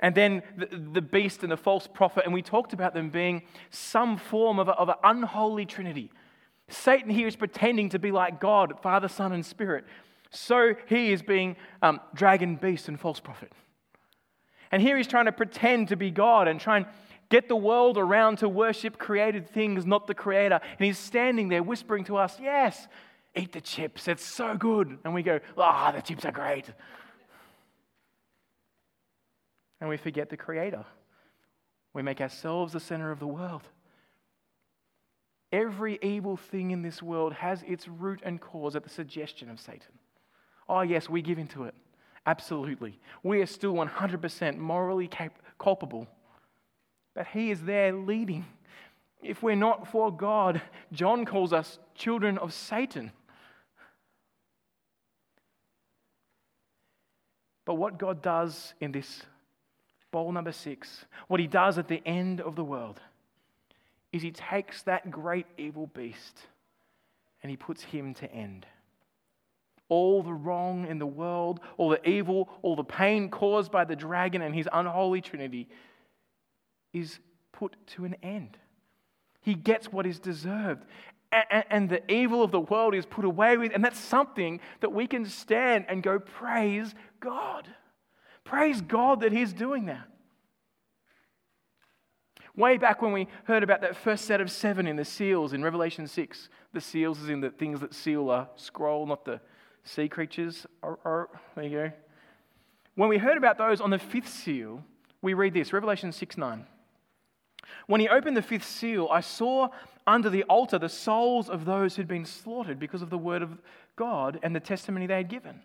[0.00, 3.42] and then the, the, beast and the false prophet, and we talked about them being
[3.70, 6.10] some form of, a, of an unholy trinity.
[6.68, 9.84] Satan here is pretending to be like God, Father, Son, and Spirit.
[10.30, 13.52] So he is being um, dragon, beast, and false prophet.
[14.72, 16.86] And here he's trying to pretend to be God and try and
[17.28, 20.60] get the world around to worship created things, not the Creator.
[20.62, 22.88] And he's standing there whispering to us, Yes,
[23.34, 24.98] eat the chips, it's so good.
[25.04, 26.70] And we go, Ah, oh, the chips are great
[29.80, 30.84] and we forget the Creator.
[31.92, 33.62] We make ourselves the center of the world.
[35.52, 39.58] Every evil thing in this world has its root and cause at the suggestion of
[39.58, 39.98] Satan.
[40.68, 41.74] Oh, yes, we give into it.
[42.26, 43.00] Absolutely.
[43.24, 46.06] We are still 100% morally cap- culpable.
[47.14, 48.44] But he is there leading.
[49.22, 50.62] If we're not for God,
[50.92, 53.10] John calls us children of Satan.
[57.64, 59.22] But what God does in this
[60.10, 63.00] bowl number six, what he does at the end of the world,
[64.12, 66.38] is he takes that great evil beast
[67.42, 68.66] and he puts him to end.
[69.88, 73.96] All the wrong in the world, all the evil, all the pain caused by the
[73.96, 75.68] dragon and his unholy trinity
[76.92, 77.18] is
[77.52, 78.56] put to an end.
[79.40, 80.84] He gets what is deserved.
[81.70, 83.72] And the evil of the world is put away with.
[83.72, 87.68] And that's something that we can stand and go, Praise God.
[88.44, 90.08] Praise God that He's doing that.
[92.56, 95.62] Way back when we heard about that first set of seven in the seals in
[95.62, 99.40] Revelation 6, the seals is in the things that seal a scroll, not the
[99.84, 100.66] sea creatures.
[100.82, 101.28] There
[101.62, 101.92] you go.
[102.96, 104.84] When we heard about those on the fifth seal,
[105.22, 106.66] we read this Revelation 6 9.
[107.86, 109.68] When he opened the fifth seal, I saw
[110.06, 113.58] under the altar the souls of those who'd been slaughtered because of the word of
[113.96, 115.62] God and the testimony they had given.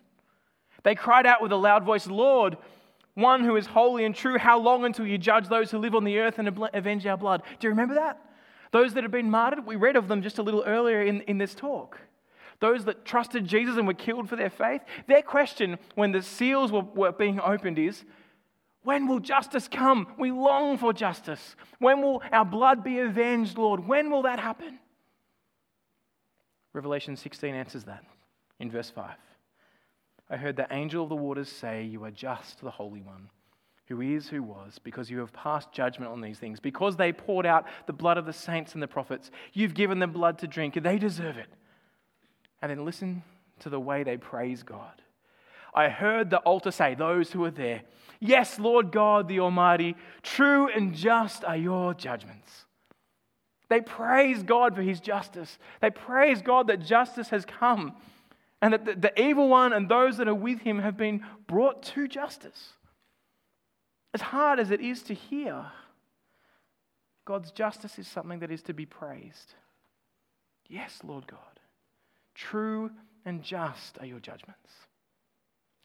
[0.86, 2.56] They cried out with a loud voice, Lord,
[3.14, 6.04] one who is holy and true, how long until you judge those who live on
[6.04, 7.42] the earth and avenge our blood?
[7.58, 8.20] Do you remember that?
[8.70, 11.38] Those that have been martyred, we read of them just a little earlier in, in
[11.38, 11.98] this talk.
[12.60, 16.70] Those that trusted Jesus and were killed for their faith, their question when the seals
[16.70, 18.04] were, were being opened is,
[18.84, 20.06] when will justice come?
[20.16, 21.56] We long for justice.
[21.80, 23.88] When will our blood be avenged, Lord?
[23.88, 24.78] When will that happen?
[26.72, 28.04] Revelation 16 answers that
[28.60, 29.16] in verse 5.
[30.28, 33.30] I heard the angel of the waters say, You are just the Holy One,
[33.86, 36.58] who is, who was, because you have passed judgment on these things.
[36.58, 40.12] Because they poured out the blood of the saints and the prophets, you've given them
[40.12, 41.48] blood to drink, and they deserve it.
[42.60, 43.22] And then listen
[43.60, 45.02] to the way they praise God.
[45.72, 47.82] I heard the altar say, Those who are there,
[48.20, 52.64] Yes, Lord God the Almighty, true and just are your judgments.
[53.68, 55.58] They praise God for his justice.
[55.80, 57.94] They praise God that justice has come
[58.62, 61.82] and that the, the, evil one and those that are with him have been brought
[61.82, 62.70] to justice.
[64.14, 65.66] As hard as it is to hear,
[67.26, 69.54] God's justice is something that is to be praised.
[70.68, 71.60] Yes, Lord God,
[72.34, 72.90] true
[73.24, 74.70] and just are your judgments.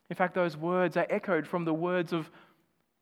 [0.10, 2.30] In fact, those words are echoed from the words of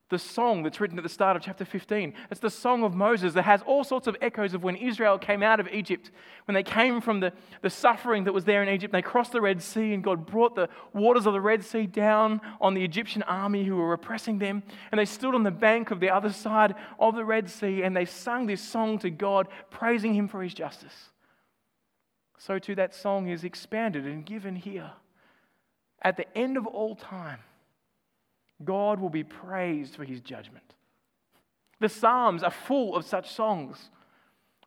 [0.09, 2.13] the song that's written at the start of chapter 15.
[2.31, 5.43] It's the song of Moses that has all sorts of echoes of when Israel came
[5.43, 6.09] out of Egypt,
[6.45, 8.91] when they came from the, the suffering that was there in Egypt.
[8.91, 12.41] They crossed the Red Sea, and God brought the waters of the Red Sea down
[12.59, 14.63] on the Egyptian army who were oppressing them.
[14.91, 17.95] And they stood on the bank of the other side of the Red Sea, and
[17.95, 21.09] they sung this song to God, praising Him for His justice.
[22.39, 24.91] So, too, that song is expanded and given here.
[26.01, 27.39] At the end of all time,
[28.63, 30.73] God will be praised for his judgment.
[31.79, 33.89] The Psalms are full of such songs,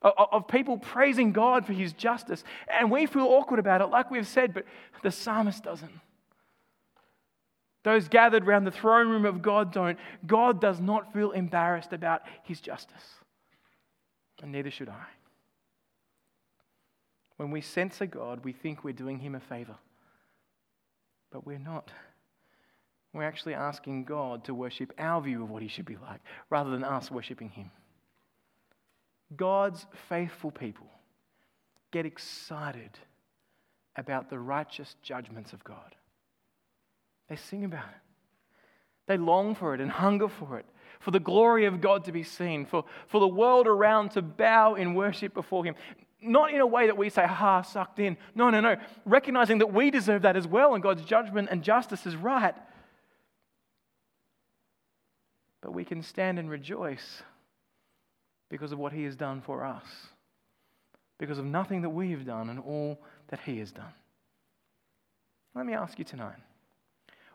[0.03, 2.43] of people praising God for his justice.
[2.69, 4.65] And we feel awkward about it, like we've said, but
[5.03, 6.01] the psalmist doesn't.
[7.85, 9.99] Those gathered around the throne room of God don't.
[10.27, 13.05] God does not feel embarrassed about his justice.
[14.41, 15.05] And neither should I.
[17.37, 19.77] When we censor God, we think we're doing him a favor.
[21.33, 21.91] But we're not.
[23.13, 26.71] We're actually asking God to worship our view of what He should be like rather
[26.71, 27.71] than us worshiping Him.
[29.37, 30.87] God's faithful people
[31.91, 32.99] get excited
[33.97, 35.95] about the righteous judgments of God.
[37.29, 38.01] They sing about it.
[39.07, 40.67] They long for it and hunger for it,
[41.01, 44.75] for the glory of God to be seen, for, for the world around to bow
[44.75, 45.75] in worship before Him.
[46.23, 48.17] Not in a way that we say, ha, sucked in.
[48.35, 48.77] No, no, no.
[49.05, 52.55] Recognizing that we deserve that as well and God's judgment and justice is right.
[55.63, 57.23] But we can stand and rejoice
[58.51, 59.87] because of what He has done for us,
[61.19, 63.95] because of nothing that we have done and all that He has done.
[65.55, 66.37] Let me ask you tonight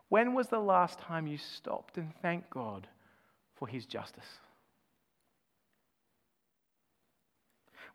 [0.10, 2.88] when was the last time you stopped and thanked God
[3.56, 4.40] for His justice?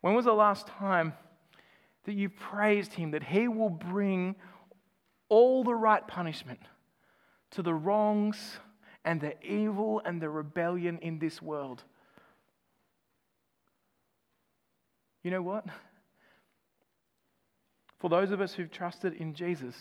[0.01, 1.13] When was the last time
[2.03, 4.35] that you praised Him that He will bring
[5.29, 6.59] all the right punishment
[7.51, 8.57] to the wrongs
[9.05, 11.83] and the evil and the rebellion in this world.
[15.23, 15.65] You know what?
[17.99, 19.75] For those of us who've trusted in Jesus,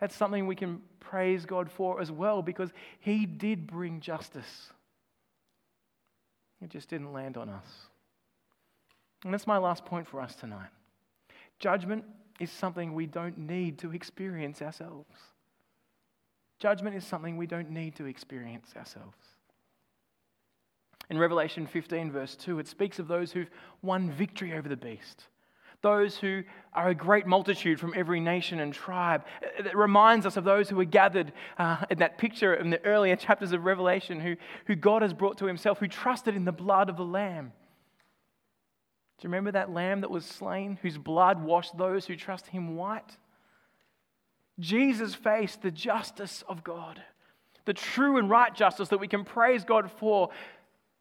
[0.00, 2.70] that's something we can praise God for as well because
[3.00, 4.72] He did bring justice.
[6.62, 7.66] It just didn't land on us.
[9.24, 10.70] And that's my last point for us tonight.
[11.58, 12.04] Judgment
[12.40, 15.10] is something we don't need to experience ourselves.
[16.58, 19.16] Judgment is something we don't need to experience ourselves.
[21.08, 23.50] In Revelation 15, verse 2, it speaks of those who've
[23.82, 25.28] won victory over the beast,
[25.82, 26.42] those who
[26.72, 29.24] are a great multitude from every nation and tribe.
[29.58, 33.14] It reminds us of those who were gathered uh, in that picture in the earlier
[33.14, 34.36] chapters of Revelation, who,
[34.66, 37.52] who God has brought to himself, who trusted in the blood of the Lamb.
[39.18, 42.76] Do you remember that lamb that was slain, whose blood washed those who trust him
[42.76, 43.16] white?
[44.58, 47.00] Jesus faced the justice of God,
[47.64, 50.30] the true and right justice that we can praise God for,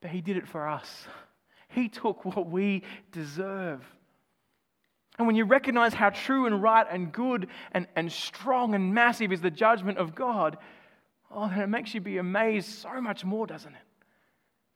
[0.01, 1.06] but He did it for us.
[1.70, 3.82] He took what we deserve.
[5.18, 9.32] And when you recognize how true and right and good and, and strong and massive
[9.32, 10.58] is the judgment of God,
[11.32, 13.82] oh, then it makes you be amazed so much more, doesn't it?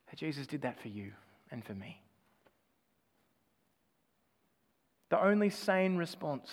[0.08, 1.12] That Jesus did that for you
[1.50, 2.00] and for me.
[5.10, 6.50] The only sane response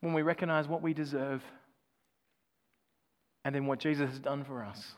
[0.00, 1.42] when we recognize what we deserve
[3.44, 4.94] and then what Jesus has done for us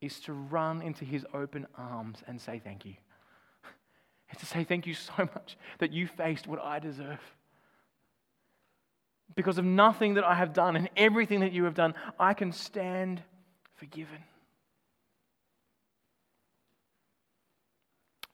[0.00, 2.94] is to run into his open arms and say thank you.
[4.28, 7.20] And to say thank you so much that you faced what I deserve.
[9.36, 12.50] Because of nothing that I have done and everything that you have done, I can
[12.52, 13.22] stand
[13.74, 14.24] forgiven.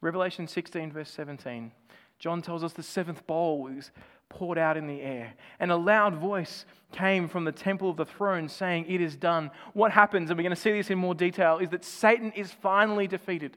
[0.01, 1.73] Revelation 16, verse 17.
[2.19, 3.91] John tells us the seventh bowl was
[4.33, 5.35] poured out in the air.
[5.61, 9.51] And a loud voice came from the temple of the throne saying, It is done.
[9.75, 12.51] What happens, and we're going to see this in more detail, is that Satan is
[12.51, 13.57] finally defeated.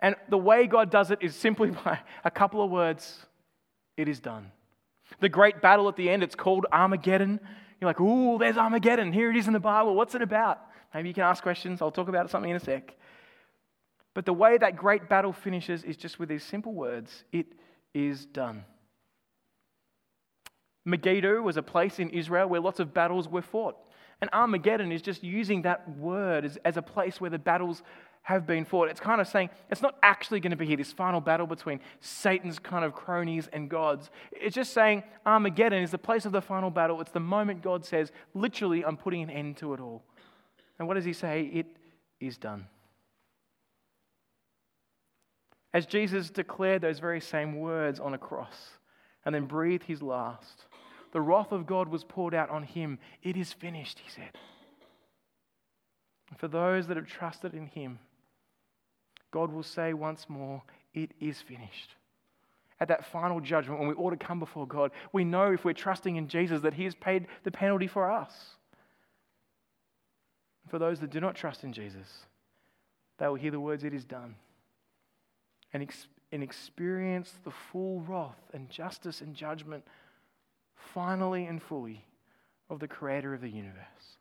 [0.00, 3.26] And the way God does it is simply by a couple of words
[3.96, 4.50] it is done.
[5.20, 7.40] The great battle at the end, it's called Armageddon.
[7.80, 9.12] You're like, ooh, there's Armageddon.
[9.12, 9.94] Here it is in the Bible.
[9.94, 10.60] What's it about?
[10.94, 11.82] Maybe you can ask questions.
[11.82, 12.94] I'll talk about something in a sec.
[14.14, 17.46] But the way that great battle finishes is just with these simple words it
[17.94, 18.64] is done.
[20.84, 23.76] Megiddo was a place in Israel where lots of battles were fought.
[24.20, 27.82] And Armageddon is just using that word as, as a place where the battles
[28.22, 28.88] have been fought.
[28.88, 31.80] It's kind of saying it's not actually going to be here, this final battle between
[32.00, 34.10] Satan's kind of cronies and God's.
[34.30, 37.00] It's just saying Armageddon is the place of the final battle.
[37.00, 40.04] It's the moment God says, literally, I'm putting an end to it all.
[40.78, 41.50] And what does he say?
[41.52, 41.66] It
[42.20, 42.66] is done.
[45.74, 48.72] As Jesus declared those very same words on a cross
[49.24, 50.66] and then breathed his last,
[51.12, 52.98] the wrath of God was poured out on him.
[53.22, 54.36] It is finished, he said.
[56.30, 57.98] And for those that have trusted in him,
[59.30, 60.62] God will say once more,
[60.92, 61.94] It is finished.
[62.80, 65.72] At that final judgment, when we ought to come before God, we know if we're
[65.72, 68.32] trusting in Jesus that he has paid the penalty for us.
[70.68, 72.26] For those that do not trust in Jesus,
[73.18, 74.34] they will hear the words, It is done
[75.72, 79.84] and, ex- and experience the full wrath and justice and judgment
[80.74, 82.04] finally and fully
[82.68, 84.16] of the creator of the universe.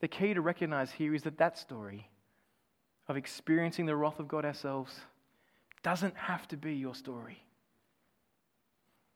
[0.00, 2.08] The key to recognize here is that that story
[3.08, 5.00] of experiencing the wrath of God ourselves
[5.82, 7.42] doesn't have to be your story.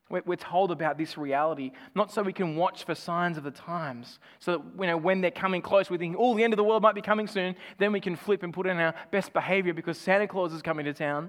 [0.08, 4.20] We're told about this reality, not so we can watch for signs of the times,
[4.38, 6.64] so that you know, when they're coming close, we think, oh, the end of the
[6.64, 7.56] world might be coming soon.
[7.78, 10.84] Then we can flip and put in our best behavior because Santa Claus is coming
[10.84, 11.28] to town.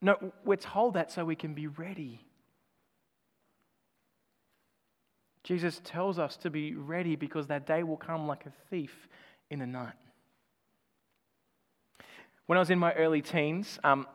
[0.00, 2.24] No, we're told that so we can be ready.
[5.42, 9.08] Jesus tells us to be ready because that day will come like a thief
[9.50, 9.94] in the night.
[12.46, 14.06] When I was in my early teens, um,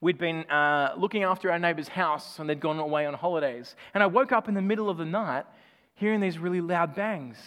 [0.00, 3.74] We'd been uh, looking after our neighbour's house and they'd gone away on holidays.
[3.94, 5.46] And I woke up in the middle of the night
[5.94, 7.38] hearing these really loud bangs.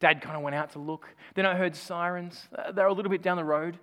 [0.00, 1.08] Dad kind of went out to look.
[1.34, 2.48] Then I heard sirens.
[2.56, 3.78] Uh, they were a little bit down the road.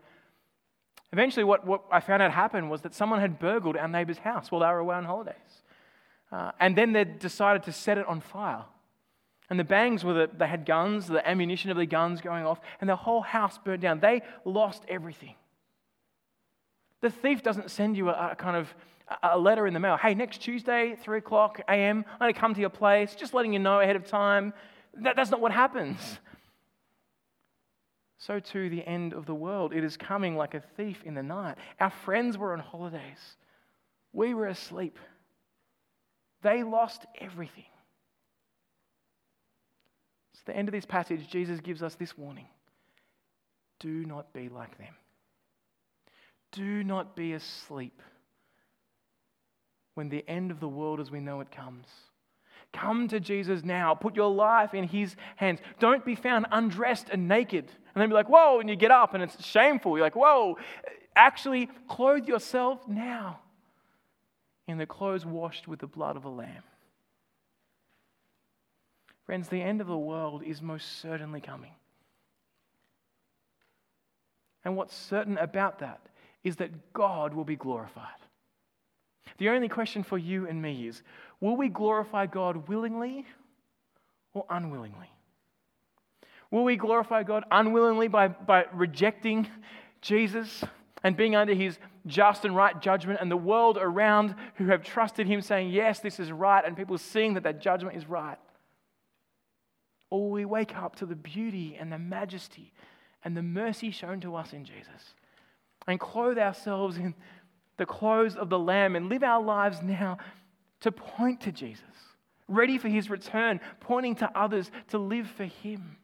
[1.12, 4.52] Eventually, what, what I found out happened was that someone had burgled our neighbour's house
[4.52, 5.64] while they were away on holidays.
[6.32, 8.66] Uh, and then they decided to set it on fire.
[9.50, 12.60] And the bangs were that they had guns, the ammunition of the guns going off,
[12.82, 14.00] and the whole house burned down.
[14.00, 15.36] They lost everything.
[17.06, 18.74] The thief doesn't send you a, a kind of
[19.22, 19.96] a letter in the mail.
[19.96, 23.54] Hey, next Tuesday, 3 o'clock a.m., I'm going to come to your place, just letting
[23.54, 24.54] you know ahead of time.
[25.04, 26.00] That, that's not what happens.
[28.18, 29.72] So, too, the end of the world.
[29.72, 31.60] It is coming like a thief in the night.
[31.80, 33.38] Our friends were on holidays,
[34.12, 34.98] we were asleep.
[36.42, 37.66] They lost everything.
[40.34, 42.48] So, the end of this passage, Jesus gives us this warning
[43.80, 44.96] do not be like them.
[46.56, 48.02] Do not be asleep
[49.94, 51.86] when the end of the world as we know it comes.
[52.72, 53.94] Come to Jesus now.
[53.94, 55.60] Put your life in his hands.
[55.80, 57.66] Don't be found undressed and naked.
[57.94, 59.98] And then be like, whoa, and you get up and it's shameful.
[59.98, 60.58] You're like, whoa.
[61.16, 63.40] Actually, clothe yourself now
[64.68, 66.64] in the clothes washed with the blood of a lamb.
[69.26, 71.72] Friends, the end of the world is most certainly coming.
[74.64, 76.02] And what's certain about that
[76.46, 78.06] is that God will be glorified.
[79.40, 81.02] The only question for you and me is
[81.42, 83.26] will we glorify God willingly
[84.34, 85.10] or unwillingly?
[86.52, 89.48] Will we glorify God unwillingly by, by rejecting
[90.02, 90.64] Jesus
[91.04, 95.26] and being under his just and right judgment, and the world around who have trusted
[95.26, 98.38] him saying, Yes, this is right, and people seeing that that judgment is right?
[100.12, 102.72] Or will we wake up to the beauty and the majesty
[103.24, 105.16] and the mercy shown to us in Jesus
[105.88, 107.14] and clothe ourselves in
[107.78, 110.18] the clothes of the Lamb and live our lives now
[110.82, 111.84] to point to Jesus,
[112.48, 115.98] ready for his return, pointing to others to live for him.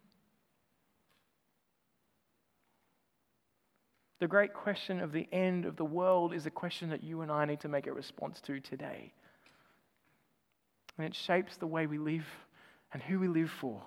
[4.20, 7.32] The great question of the end of the world is a question that you and
[7.32, 9.14] I need to make a response to today.
[10.98, 12.28] And it shapes the way we live
[12.94, 13.82] and who we live for.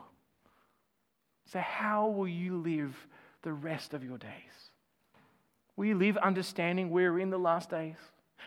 [1.47, 2.97] So, how will you live
[3.43, 4.31] the rest of your days?
[5.77, 7.97] Will you live understanding we're in the last days?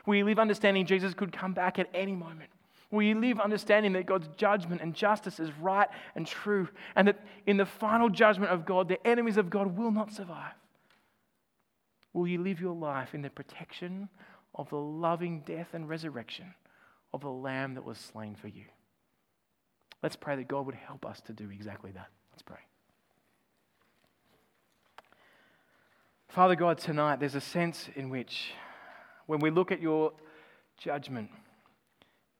[0.05, 2.49] Will you live understanding Jesus could come back at any moment?
[2.89, 7.19] Will you live understanding that God's judgment and justice is right and true, and that
[7.45, 10.53] in the final judgment of God, the enemies of God will not survive?
[12.13, 14.07] Will you live your life in the protection
[14.55, 16.53] of the loving death and resurrection
[17.13, 18.65] of the Lamb that was slain for you?
[20.01, 22.07] Let's pray that God would help us to do exactly that.
[22.31, 22.59] Let's pray.
[26.29, 28.51] Father God, tonight there's a sense in which
[29.25, 30.13] when we look at your
[30.77, 31.29] judgment,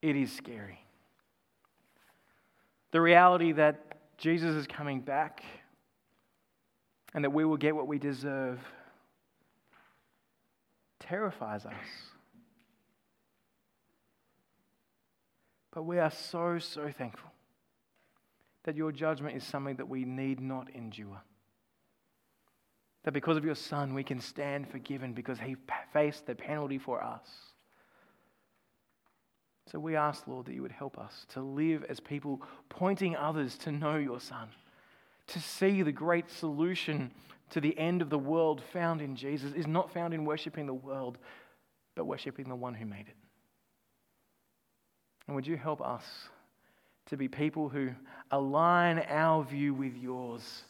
[0.02, 0.80] it is scary.
[2.92, 5.44] The reality that Jesus is coming back
[7.14, 8.60] and that we will get what we deserve
[11.00, 11.74] terrifies us.
[15.74, 17.32] But we are so, so thankful
[18.64, 21.22] that your judgment is something that we need not endure.
[23.08, 25.56] That because of your Son, we can stand forgiven because he
[25.94, 27.26] faced the penalty for us.
[29.72, 33.58] So we ask, Lord, that you would help us to live as people pointing others
[33.60, 34.50] to know your Son,
[35.28, 37.12] to see the great solution
[37.52, 40.74] to the end of the world found in Jesus is not found in worshiping the
[40.74, 41.18] world,
[41.96, 43.16] but worshiping the one who made it.
[45.28, 46.04] And would you help us
[47.06, 47.92] to be people who
[48.32, 50.66] align our view with yours?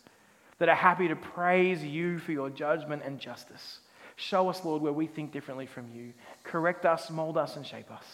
[0.59, 3.79] That are happy to praise you for your judgment and justice.
[4.15, 6.13] Show us, Lord, where we think differently from you.
[6.43, 8.05] Correct us, mold us, and shape us.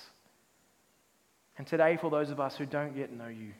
[1.57, 3.53] And today, for those of us who don't yet know you,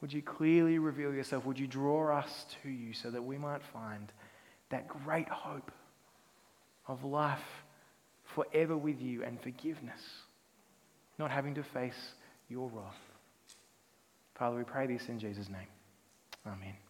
[0.00, 1.44] would you clearly reveal yourself?
[1.44, 4.10] Would you draw us to you so that we might find
[4.70, 5.70] that great hope
[6.88, 7.38] of life
[8.24, 10.00] forever with you and forgiveness,
[11.18, 12.12] not having to face
[12.48, 12.98] your wrath?
[14.34, 15.68] Father, we pray this in Jesus' name.
[16.46, 16.89] Amen.